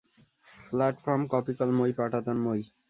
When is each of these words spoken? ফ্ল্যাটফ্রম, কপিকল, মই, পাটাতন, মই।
ফ্ল্যাটফ্রম, 0.59 1.21
কপিকল, 1.27 1.69
মই, 1.71 1.91
পাটাতন, 1.93 2.37
মই। 2.43 2.61